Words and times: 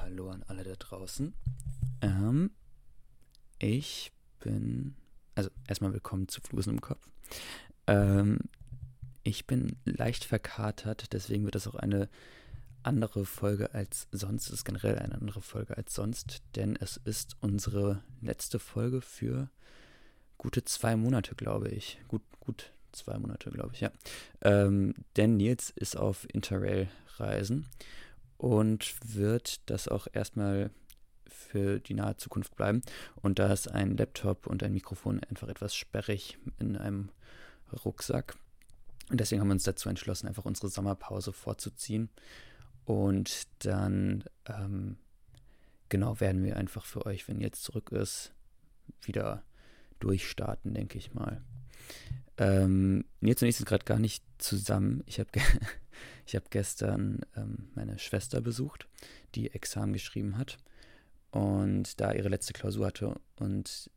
Hallo 0.00 0.30
an 0.30 0.44
alle 0.46 0.64
da 0.64 0.74
draußen. 0.74 1.34
Ähm, 2.00 2.50
ich 3.58 4.12
bin, 4.40 4.94
also 5.34 5.50
erstmal 5.66 5.92
willkommen 5.92 6.28
zu 6.28 6.40
Flusen 6.40 6.70
im 6.70 6.80
Kopf. 6.80 7.06
Ähm, 7.86 8.38
ich 9.22 9.46
bin 9.46 9.76
leicht 9.84 10.24
verkatert, 10.24 11.12
deswegen 11.12 11.44
wird 11.44 11.54
das 11.54 11.66
auch 11.66 11.74
eine 11.74 12.08
andere 12.82 13.24
Folge 13.24 13.74
als 13.74 14.08
sonst. 14.12 14.46
Es 14.46 14.54
ist 14.54 14.64
generell 14.64 14.98
eine 14.98 15.14
andere 15.14 15.42
Folge 15.42 15.76
als 15.76 15.94
sonst, 15.94 16.42
denn 16.56 16.76
es 16.76 16.96
ist 17.04 17.36
unsere 17.40 18.02
letzte 18.20 18.58
Folge 18.58 19.00
für 19.00 19.50
gute 20.38 20.64
zwei 20.64 20.96
Monate, 20.96 21.34
glaube 21.34 21.68
ich. 21.68 21.98
Gut, 22.08 22.22
gut 22.40 22.72
zwei 22.92 23.18
Monate, 23.18 23.50
glaube 23.50 23.72
ich, 23.74 23.80
ja. 23.80 23.90
Ähm, 24.40 24.94
denn 25.16 25.36
Nils 25.36 25.70
ist 25.70 25.96
auf 25.96 26.26
Interrail-Reisen 26.32 27.66
und 28.42 28.96
wird 29.04 29.70
das 29.70 29.86
auch 29.86 30.08
erstmal 30.12 30.72
für 31.28 31.78
die 31.78 31.94
nahe 31.94 32.16
Zukunft 32.16 32.56
bleiben. 32.56 32.82
Und 33.14 33.38
da 33.38 33.52
ist 33.52 33.70
ein 33.70 33.96
Laptop 33.96 34.48
und 34.48 34.64
ein 34.64 34.72
Mikrofon 34.72 35.20
einfach 35.30 35.46
etwas 35.46 35.76
sperrig 35.76 36.38
in 36.58 36.76
einem 36.76 37.10
Rucksack. 37.84 38.34
Und 39.10 39.20
deswegen 39.20 39.40
haben 39.40 39.46
wir 39.46 39.52
uns 39.52 39.62
dazu 39.62 39.88
entschlossen, 39.88 40.26
einfach 40.26 40.44
unsere 40.44 40.68
Sommerpause 40.68 41.32
vorzuziehen. 41.32 42.08
Und 42.84 43.46
dann, 43.60 44.24
ähm, 44.46 44.96
genau, 45.88 46.18
werden 46.18 46.42
wir 46.42 46.56
einfach 46.56 46.84
für 46.84 47.06
euch, 47.06 47.28
wenn 47.28 47.40
jetzt 47.40 47.62
zurück 47.62 47.92
ist, 47.92 48.32
wieder 49.02 49.44
durchstarten, 50.00 50.74
denke 50.74 50.98
ich 50.98 51.14
mal. 51.14 51.42
Ähm, 52.38 53.04
Nils 53.20 53.40
und 53.40 53.46
ich 53.46 53.56
sind 53.56 53.68
gerade 53.68 53.84
gar 53.84 54.00
nicht 54.00 54.24
zusammen. 54.38 55.04
Ich 55.06 55.20
habe 55.20 55.30
ge 56.32 56.40
hab 56.40 56.50
gestern 56.50 57.20
ähm, 57.36 57.68
meine 57.74 57.98
Schwester 57.98 58.40
besucht, 58.40 58.88
die 59.34 59.52
Examen 59.52 59.92
geschrieben 59.92 60.38
hat 60.38 60.58
und 61.30 62.00
da 62.00 62.12
ihre 62.12 62.28
letzte 62.28 62.52
Klausur 62.52 62.86
hatte. 62.86 63.20
Und 63.36 63.90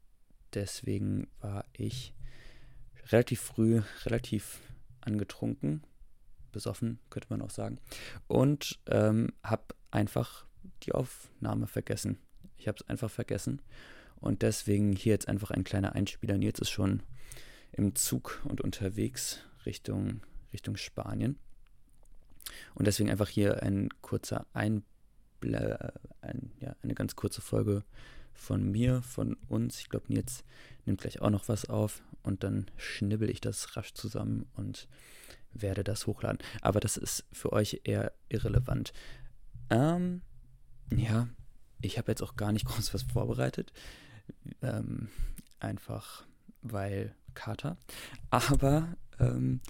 deswegen 0.54 1.28
war 1.40 1.66
ich 1.74 2.14
relativ 3.08 3.42
früh, 3.42 3.82
relativ 4.06 4.60
angetrunken, 5.02 5.84
besoffen, 6.52 7.00
könnte 7.10 7.28
man 7.30 7.42
auch 7.42 7.50
sagen, 7.50 7.80
und 8.28 8.80
ähm, 8.88 9.32
habe 9.44 9.76
einfach 9.92 10.46
die 10.84 10.92
Aufnahme 10.92 11.68
vergessen. 11.68 12.18
Ich 12.58 12.68
habe 12.68 12.78
es 12.80 12.90
einfach 12.90 13.12
vergessen. 13.12 13.62
Und 14.16 14.42
deswegen 14.42 14.94
hier 14.94 15.14
jetzt 15.14 15.28
einfach 15.28 15.52
ein 15.52 15.64
kleiner 15.64 15.94
Einspieler. 15.94 16.38
Nils 16.38 16.60
ist 16.60 16.70
schon 16.70 17.04
im 17.74 17.96
Zug 17.96 18.42
und 18.46 18.62
unterwegs 18.62 19.40
Richtung, 19.66 20.22
Richtung 20.52 20.78
Spanien. 20.78 21.38
Und 22.76 22.86
deswegen 22.86 23.10
einfach 23.10 23.30
hier 23.30 23.64
ein 23.64 23.90
kurzer 24.02 24.46
Einble 24.54 25.94
ein, 26.22 26.52
ja, 26.60 26.76
eine 26.82 26.94
ganz 26.94 27.16
kurze 27.16 27.42
Folge 27.42 27.84
von 28.34 28.70
mir, 28.70 29.02
von 29.02 29.38
uns. 29.48 29.80
Ich 29.80 29.90
glaube, 29.90 30.06
Nils 30.10 30.44
nimmt 30.86 31.02
gleich 31.02 31.22
auch 31.22 31.30
noch 31.30 31.48
was 31.48 31.70
auf 31.70 32.04
und 32.22 32.44
dann 32.44 32.66
schnibbel 32.78 33.30
ich 33.30 33.42
das 33.42 33.76
rasch 33.76 33.94
zusammen 33.94 34.46
und 34.56 34.88
werde 35.54 35.84
das 35.84 36.06
hochladen. 36.06 36.40
Aber 36.62 36.80
das 36.80 36.98
ist 36.98 37.26
für 37.32 37.54
euch 37.54 37.82
eher 37.86 38.12
irrelevant. 38.30 38.94
Ähm, 39.70 40.22
ja, 40.94 41.30
ich 41.82 41.98
habe 41.98 42.12
jetzt 42.12 42.22
auch 42.22 42.36
gar 42.36 42.52
nicht 42.52 42.66
groß 42.68 42.94
was 42.94 43.04
vorbereitet. 43.04 43.72
Ähm, 44.62 45.10
einfach 45.60 46.26
weil 46.62 47.16
Kater. 47.36 47.78
Aber 48.30 48.98
ähm, 49.20 49.62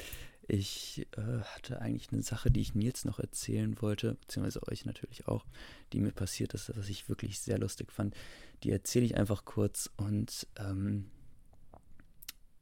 ich 0.47 1.07
äh, 1.17 1.41
hatte 1.41 1.81
eigentlich 1.81 2.11
eine 2.11 2.21
Sache, 2.21 2.51
die 2.51 2.61
ich 2.61 2.75
Nils 2.75 3.05
noch 3.05 3.19
erzählen 3.19 3.81
wollte, 3.81 4.15
beziehungsweise 4.15 4.67
euch 4.67 4.85
natürlich 4.85 5.27
auch, 5.27 5.45
die 5.91 5.99
mir 5.99 6.11
passiert 6.11 6.53
ist, 6.53 6.75
was 6.77 6.89
ich 6.89 7.09
wirklich 7.09 7.39
sehr 7.39 7.57
lustig 7.57 7.91
fand. 7.91 8.15
Die 8.63 8.71
erzähle 8.71 9.05
ich 9.05 9.17
einfach 9.17 9.45
kurz 9.45 9.89
und 9.97 10.47
ähm, 10.57 11.09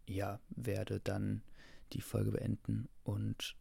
ja, 0.07 0.39
werde 0.49 0.99
dann 0.99 1.41
die 1.93 2.01
Folge 2.01 2.31
beenden 2.31 2.87
und 3.03 3.55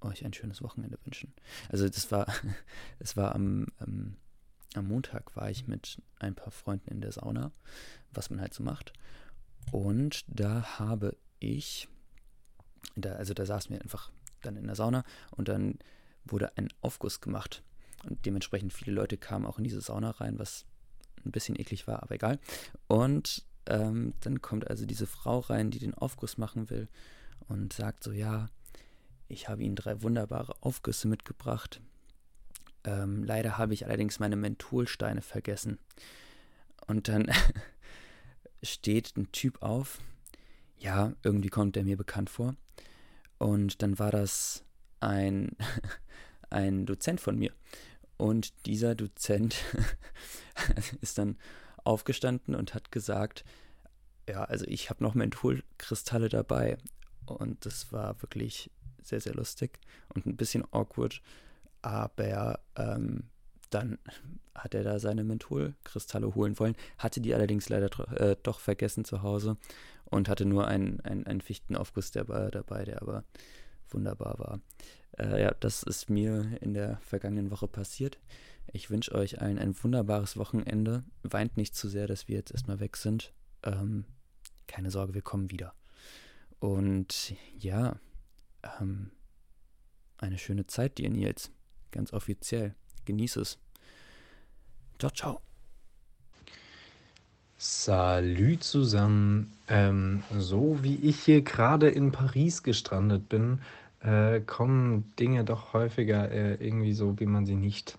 euch 0.00 0.24
ein 0.24 0.34
schönes 0.34 0.62
Wochenende 0.62 0.98
wünschen. 1.04 1.32
Also 1.70 1.88
das 1.88 2.10
war, 2.12 2.26
es 2.98 3.16
war 3.16 3.34
am, 3.34 3.66
ähm, 3.80 4.16
am 4.74 4.88
Montag 4.88 5.34
war 5.36 5.50
ich 5.50 5.66
mit 5.66 6.02
ein 6.18 6.34
paar 6.34 6.50
Freunden 6.50 6.90
in 6.90 7.00
der 7.00 7.12
Sauna, 7.12 7.52
was 8.12 8.30
man 8.30 8.40
halt 8.40 8.54
so 8.54 8.62
macht. 8.62 8.92
Und 9.72 10.24
da 10.28 10.78
habe 10.78 11.16
ich, 11.38 11.88
da, 12.96 13.14
also 13.14 13.34
da 13.34 13.46
saßen 13.46 13.70
wir 13.70 13.82
einfach 13.82 14.10
dann 14.42 14.56
in 14.56 14.66
der 14.66 14.76
Sauna 14.76 15.04
und 15.30 15.48
dann 15.48 15.78
wurde 16.24 16.56
ein 16.56 16.68
Aufguss 16.80 17.20
gemacht. 17.20 17.62
Und 18.04 18.24
dementsprechend 18.26 18.72
viele 18.72 18.92
Leute 18.92 19.16
kamen 19.16 19.46
auch 19.46 19.58
in 19.58 19.64
diese 19.64 19.80
Sauna 19.80 20.10
rein, 20.10 20.38
was 20.38 20.66
ein 21.24 21.32
bisschen 21.32 21.58
eklig 21.58 21.86
war, 21.86 22.02
aber 22.02 22.14
egal. 22.14 22.38
Und 22.86 23.44
ähm, 23.66 24.14
dann 24.20 24.42
kommt 24.42 24.68
also 24.68 24.84
diese 24.84 25.06
Frau 25.06 25.38
rein, 25.40 25.70
die 25.70 25.78
den 25.78 25.94
Aufguss 25.94 26.36
machen 26.36 26.68
will 26.70 26.88
und 27.48 27.72
sagt 27.72 28.04
so, 28.04 28.12
ja, 28.12 28.48
ich 29.28 29.48
habe 29.48 29.62
Ihnen 29.62 29.76
drei 29.76 30.02
wunderbare 30.02 30.54
Aufgüsse 30.60 31.08
mitgebracht. 31.08 31.80
Ähm, 32.84 33.24
leider 33.24 33.56
habe 33.56 33.72
ich 33.72 33.86
allerdings 33.86 34.18
meine 34.18 34.36
Mentholsteine 34.36 35.22
vergessen. 35.22 35.78
Und 36.86 37.08
dann 37.08 37.30
steht 38.62 39.16
ein 39.16 39.32
Typ 39.32 39.62
auf. 39.62 39.98
Ja, 40.84 41.14
irgendwie 41.22 41.48
kommt 41.48 41.76
der 41.76 41.84
mir 41.84 41.96
bekannt 41.96 42.28
vor. 42.28 42.56
Und 43.38 43.80
dann 43.80 43.98
war 43.98 44.10
das 44.10 44.64
ein, 45.00 45.56
ein 46.50 46.84
Dozent 46.84 47.22
von 47.22 47.38
mir. 47.38 47.52
Und 48.18 48.66
dieser 48.66 48.94
Dozent 48.94 49.56
ist 51.00 51.16
dann 51.16 51.38
aufgestanden 51.84 52.54
und 52.54 52.74
hat 52.74 52.92
gesagt, 52.92 53.46
ja, 54.28 54.44
also 54.44 54.66
ich 54.66 54.90
habe 54.90 55.02
noch 55.02 55.14
Mentholkristalle 55.14 56.28
dabei. 56.28 56.76
Und 57.24 57.64
das 57.64 57.90
war 57.90 58.20
wirklich 58.20 58.70
sehr, 59.02 59.22
sehr 59.22 59.34
lustig 59.34 59.78
und 60.14 60.26
ein 60.26 60.36
bisschen 60.36 60.70
awkward. 60.70 61.22
Aber 61.80 62.60
ähm, 62.76 63.30
dann 63.74 63.98
hat 64.54 64.74
er 64.74 64.84
da 64.84 64.98
seine 64.98 65.24
Mentholkristalle 65.24 66.34
holen 66.34 66.58
wollen, 66.58 66.76
hatte 66.98 67.20
die 67.20 67.34
allerdings 67.34 67.68
leider 67.68 67.90
äh, 68.20 68.36
doch 68.42 68.60
vergessen 68.60 69.04
zu 69.04 69.22
Hause 69.22 69.56
und 70.04 70.28
hatte 70.28 70.44
nur 70.44 70.68
einen, 70.68 71.00
einen, 71.00 71.26
einen 71.26 71.40
Fichtenaufguss 71.40 72.12
dabei, 72.12 72.50
dabei, 72.50 72.84
der 72.84 73.02
aber 73.02 73.24
wunderbar 73.90 74.38
war. 74.38 74.60
Äh, 75.18 75.42
ja, 75.42 75.54
das 75.58 75.82
ist 75.82 76.08
mir 76.08 76.56
in 76.60 76.74
der 76.74 76.98
vergangenen 76.98 77.50
Woche 77.50 77.68
passiert. 77.68 78.18
Ich 78.72 78.90
wünsche 78.90 79.14
euch 79.14 79.40
allen 79.40 79.58
ein 79.58 79.74
wunderbares 79.82 80.36
Wochenende. 80.36 81.04
Weint 81.22 81.56
nicht 81.56 81.74
zu 81.74 81.88
sehr, 81.88 82.06
dass 82.06 82.28
wir 82.28 82.36
jetzt 82.36 82.52
erstmal 82.52 82.80
weg 82.80 82.96
sind. 82.96 83.32
Ähm, 83.62 84.04
keine 84.66 84.90
Sorge, 84.90 85.14
wir 85.14 85.22
kommen 85.22 85.50
wieder. 85.50 85.74
Und 86.58 87.34
ja, 87.58 87.98
ähm, 88.80 89.10
eine 90.18 90.38
schöne 90.38 90.66
Zeit 90.66 90.98
dir, 90.98 91.10
Nils. 91.10 91.50
Ganz 91.90 92.12
offiziell. 92.12 92.74
Genieß 93.04 93.36
es. 93.36 93.58
Ciao, 94.98 95.10
ciao. 95.10 95.40
Salü 97.56 98.58
zusammen. 98.58 99.52
Ähm, 99.68 100.22
so 100.38 100.82
wie 100.82 100.96
ich 100.96 101.20
hier 101.20 101.42
gerade 101.42 101.88
in 101.88 102.12
Paris 102.12 102.62
gestrandet 102.62 103.28
bin, 103.28 103.60
äh, 104.00 104.40
kommen 104.40 105.12
Dinge 105.18 105.44
doch 105.44 105.72
häufiger 105.72 106.30
äh, 106.30 106.54
irgendwie 106.54 106.92
so, 106.92 107.18
wie 107.18 107.26
man 107.26 107.46
sie 107.46 107.56
nicht 107.56 107.98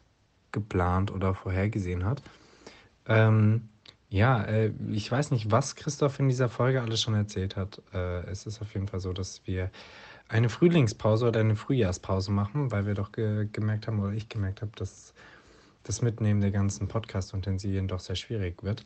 geplant 0.52 1.12
oder 1.12 1.34
vorhergesehen 1.34 2.06
hat. 2.06 2.22
Ähm, 3.08 3.70
ja, 4.10 4.44
äh, 4.44 4.72
ich 4.92 5.12
weiß 5.12 5.32
nicht, 5.32 5.52
was 5.52 5.76
Christoph 5.76 6.20
in 6.20 6.30
dieser 6.30 6.48
Folge 6.48 6.82
alles 6.82 7.02
schon 7.02 7.16
erzählt 7.16 7.56
hat. 7.56 7.82
Äh, 7.94 8.22
es 8.30 8.46
ist 8.46 8.62
auf 8.62 8.74
jeden 8.74 8.88
Fall 8.88 9.00
so, 9.00 9.14
dass 9.14 9.42
wir 9.46 9.72
eine 10.28 10.50
Frühlingspause 10.50 11.28
oder 11.28 11.40
eine 11.40 11.56
Frühjahrspause 11.56 12.32
machen, 12.32 12.72
weil 12.72 12.86
wir 12.86 12.94
doch 12.94 13.12
ge 13.12 13.48
gemerkt 13.52 13.88
haben 13.88 14.00
oder 14.00 14.14
ich 14.14 14.30
gemerkt 14.30 14.62
habe, 14.62 14.72
dass 14.76 15.14
das 15.86 16.02
Mitnehmen 16.02 16.42
der 16.42 16.52
ganzen 16.52 16.88
Podcast-Utensilien 16.88 17.88
doch 17.88 18.00
sehr 18.00 18.16
schwierig 18.16 18.64
wird. 18.64 18.86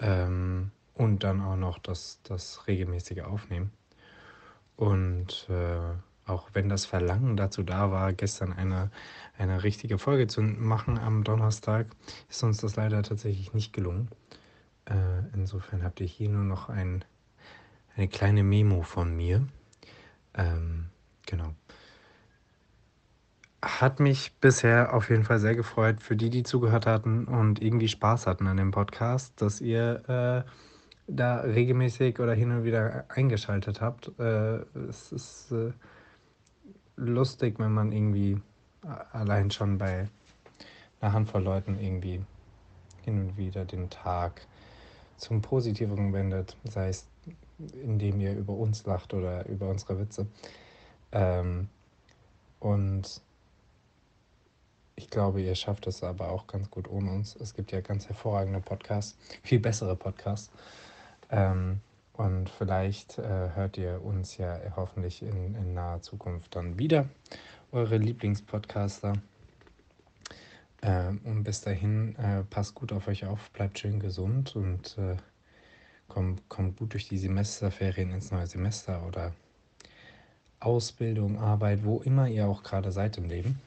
Ähm, 0.00 0.70
und 0.94 1.22
dann 1.22 1.40
auch 1.40 1.56
noch 1.56 1.78
das, 1.78 2.20
das 2.24 2.66
regelmäßige 2.66 3.20
Aufnehmen. 3.20 3.70
Und 4.76 5.48
äh, 5.48 5.94
auch 6.26 6.50
wenn 6.52 6.68
das 6.68 6.86
Verlangen 6.86 7.36
dazu 7.36 7.62
da 7.62 7.90
war, 7.90 8.12
gestern 8.12 8.52
eine, 8.52 8.90
eine 9.38 9.62
richtige 9.62 9.98
Folge 9.98 10.26
zu 10.26 10.42
machen 10.42 10.98
am 10.98 11.24
Donnerstag, 11.24 11.86
ist 12.28 12.42
uns 12.42 12.58
das 12.58 12.76
leider 12.76 13.02
tatsächlich 13.02 13.54
nicht 13.54 13.72
gelungen. 13.72 14.08
Äh, 14.86 15.34
insofern 15.34 15.84
habt 15.84 16.00
ihr 16.00 16.06
hier 16.06 16.28
nur 16.28 16.44
noch 16.44 16.68
ein, 16.68 17.04
eine 17.96 18.08
kleine 18.08 18.42
Memo 18.42 18.82
von 18.82 19.16
mir. 19.16 19.46
Ähm. 20.34 20.90
Hat 23.80 24.00
mich 24.00 24.32
bisher 24.40 24.92
auf 24.92 25.08
jeden 25.08 25.22
Fall 25.22 25.38
sehr 25.38 25.54
gefreut 25.54 26.02
für 26.02 26.16
die, 26.16 26.30
die 26.30 26.42
zugehört 26.42 26.84
hatten 26.84 27.26
und 27.26 27.62
irgendwie 27.62 27.86
Spaß 27.86 28.26
hatten 28.26 28.48
an 28.48 28.56
dem 28.56 28.72
Podcast, 28.72 29.40
dass 29.40 29.60
ihr 29.60 30.02
äh, 30.08 30.50
da 31.06 31.36
regelmäßig 31.42 32.18
oder 32.18 32.34
hin 32.34 32.50
und 32.50 32.64
wieder 32.64 33.04
eingeschaltet 33.08 33.80
habt. 33.80 34.10
Äh, 34.18 34.62
es 34.88 35.12
ist 35.12 35.52
äh, 35.52 35.70
lustig, 36.96 37.60
wenn 37.60 37.72
man 37.72 37.92
irgendwie 37.92 38.40
allein 39.12 39.52
schon 39.52 39.78
bei, 39.78 40.08
einer 41.00 41.12
Handvoll 41.12 41.44
Leuten 41.44 41.78
irgendwie 41.78 42.20
hin 43.02 43.20
und 43.20 43.36
wieder 43.36 43.64
den 43.64 43.90
Tag 43.90 44.44
zum 45.18 45.40
Positiveren 45.40 46.12
wendet, 46.12 46.56
sei 46.64 46.88
es 46.88 47.06
indem 47.84 48.20
ihr 48.20 48.36
über 48.36 48.54
uns 48.54 48.84
lacht 48.86 49.14
oder 49.14 49.48
über 49.48 49.68
unsere 49.68 50.00
Witze. 50.00 50.26
Ähm, 51.12 51.68
und 52.58 53.22
ich 54.98 55.08
glaube, 55.10 55.40
ihr 55.40 55.54
schafft 55.54 55.86
es 55.86 56.02
aber 56.02 56.30
auch 56.30 56.48
ganz 56.48 56.70
gut 56.70 56.90
ohne 56.90 57.12
uns. 57.12 57.36
Es 57.36 57.54
gibt 57.54 57.70
ja 57.70 57.80
ganz 57.80 58.08
hervorragende 58.08 58.60
Podcasts, 58.60 59.16
viel 59.44 59.60
bessere 59.60 59.94
Podcasts. 59.94 60.50
Ähm, 61.30 61.80
und 62.14 62.50
vielleicht 62.50 63.16
äh, 63.18 63.50
hört 63.54 63.78
ihr 63.78 64.04
uns 64.04 64.38
ja 64.38 64.58
hoffentlich 64.74 65.22
in, 65.22 65.54
in 65.54 65.72
naher 65.72 66.02
Zukunft 66.02 66.56
dann 66.56 66.80
wieder, 66.80 67.08
eure 67.70 67.96
Lieblingspodcaster. 67.96 69.12
Ähm, 70.82 71.20
und 71.24 71.44
bis 71.44 71.60
dahin, 71.60 72.16
äh, 72.16 72.42
passt 72.42 72.74
gut 72.74 72.92
auf 72.92 73.06
euch 73.06 73.24
auf, 73.24 73.50
bleibt 73.52 73.78
schön 73.78 74.00
gesund 74.00 74.56
und 74.56 74.98
äh, 74.98 75.16
kommt, 76.08 76.48
kommt 76.48 76.76
gut 76.76 76.92
durch 76.92 77.08
die 77.08 77.18
Semesterferien 77.18 78.10
ins 78.10 78.32
neue 78.32 78.48
Semester 78.48 79.06
oder 79.06 79.32
Ausbildung, 80.58 81.38
Arbeit, 81.38 81.84
wo 81.84 82.00
immer 82.00 82.26
ihr 82.26 82.48
auch 82.48 82.64
gerade 82.64 82.90
seid 82.90 83.16
im 83.16 83.28
Leben. 83.28 83.60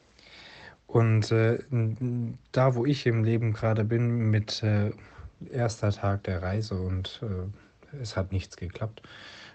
Und 0.91 1.31
äh, 1.31 1.57
da, 2.51 2.75
wo 2.75 2.85
ich 2.85 3.05
im 3.05 3.23
Leben 3.23 3.53
gerade 3.53 3.85
bin, 3.85 4.29
mit 4.29 4.61
äh, 4.61 4.91
erster 5.49 5.89
Tag 5.93 6.25
der 6.25 6.43
Reise 6.43 6.75
und 6.75 7.21
äh, 7.23 7.95
es 8.01 8.17
hat 8.17 8.33
nichts 8.33 8.57
geklappt. 8.57 9.01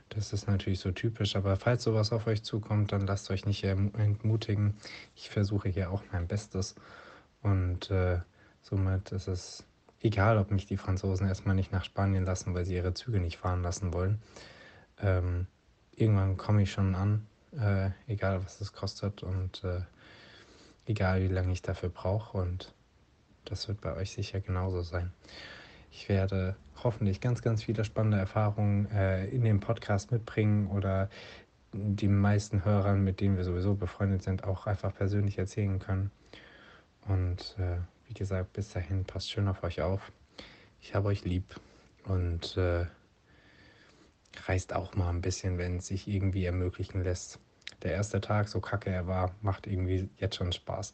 Das 0.08 0.32
ist 0.32 0.48
natürlich 0.48 0.80
so 0.80 0.92
typisch, 0.92 1.36
aber 1.36 1.56
falls 1.56 1.82
sowas 1.82 2.10
auf 2.10 2.26
euch 2.26 2.42
zukommt, 2.42 2.92
dann 2.92 3.06
lasst 3.06 3.30
euch 3.30 3.44
nicht 3.44 3.64
entmutigen. 3.64 4.78
Ich 5.14 5.28
versuche 5.28 5.68
hier 5.68 5.90
auch 5.90 6.02
mein 6.10 6.26
Bestes 6.26 6.74
und 7.42 7.90
äh, 7.90 8.20
somit 8.62 9.12
ist 9.12 9.28
es 9.28 9.62
egal, 10.00 10.38
ob 10.38 10.50
mich 10.50 10.64
die 10.64 10.78
Franzosen 10.78 11.28
erstmal 11.28 11.54
nicht 11.54 11.70
nach 11.70 11.84
Spanien 11.84 12.24
lassen, 12.24 12.54
weil 12.54 12.64
sie 12.64 12.76
ihre 12.76 12.94
Züge 12.94 13.20
nicht 13.20 13.36
fahren 13.36 13.62
lassen 13.62 13.92
wollen. 13.92 14.22
Ähm, 15.02 15.48
irgendwann 15.96 16.38
komme 16.38 16.62
ich 16.62 16.72
schon 16.72 16.94
an, 16.94 17.26
äh, 17.60 17.90
egal 18.06 18.42
was 18.42 18.62
es 18.62 18.72
kostet 18.72 19.22
und 19.22 19.62
äh, 19.64 19.82
egal 20.86 21.22
wie 21.22 21.32
lange 21.32 21.52
ich 21.52 21.62
dafür 21.62 21.88
brauche. 21.88 22.38
Und 22.38 22.74
das 23.44 23.68
wird 23.68 23.80
bei 23.80 23.94
euch 23.94 24.12
sicher 24.12 24.40
genauso 24.40 24.82
sein. 24.82 25.12
Ich 25.90 26.08
werde 26.08 26.56
hoffentlich 26.82 27.20
ganz, 27.20 27.42
ganz 27.42 27.62
viele 27.64 27.84
spannende 27.84 28.18
Erfahrungen 28.18 28.90
äh, 28.90 29.26
in 29.26 29.42
dem 29.44 29.60
Podcast 29.60 30.12
mitbringen 30.12 30.66
oder 30.68 31.08
die 31.72 32.08
meisten 32.08 32.64
Hörern, 32.64 33.02
mit 33.02 33.20
denen 33.20 33.36
wir 33.36 33.44
sowieso 33.44 33.74
befreundet 33.74 34.22
sind, 34.22 34.44
auch 34.44 34.66
einfach 34.66 34.94
persönlich 34.94 35.38
erzählen 35.38 35.78
können. 35.78 36.10
Und 37.06 37.56
äh, 37.58 37.78
wie 38.08 38.14
gesagt, 38.14 38.52
bis 38.52 38.72
dahin 38.72 39.04
passt 39.04 39.30
schön 39.30 39.48
auf 39.48 39.62
euch 39.62 39.80
auf. 39.80 40.12
Ich 40.80 40.94
habe 40.94 41.08
euch 41.08 41.24
lieb 41.24 41.60
und 42.04 42.56
äh, 42.56 42.86
reist 44.46 44.74
auch 44.74 44.94
mal 44.94 45.10
ein 45.10 45.20
bisschen, 45.20 45.58
wenn 45.58 45.78
es 45.78 45.88
sich 45.88 46.08
irgendwie 46.08 46.44
ermöglichen 46.44 47.02
lässt. 47.02 47.40
Der 47.86 47.94
erste 47.94 48.20
Tag, 48.20 48.48
so 48.48 48.58
kacke 48.60 48.90
er 48.90 49.06
war, 49.06 49.36
macht 49.42 49.68
irgendwie 49.68 50.10
jetzt 50.16 50.34
schon 50.34 50.50
Spaß. 50.50 50.92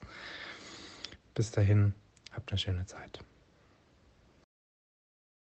Bis 1.33 1.51
dahin, 1.51 1.95
habt 2.33 2.53
eine 2.53 2.59
schöne 2.59 2.85
Zeit. 2.85 3.21